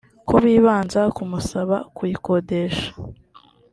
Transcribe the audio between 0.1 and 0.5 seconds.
ko